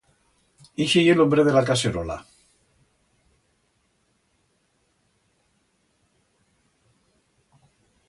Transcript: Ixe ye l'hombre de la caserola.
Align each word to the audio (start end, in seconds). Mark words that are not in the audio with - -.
Ixe 0.85 1.03
ye 1.07 1.13
l'hombre 1.19 1.43
de 1.47 1.53
la 1.55 1.61
caserola. 1.67 2.15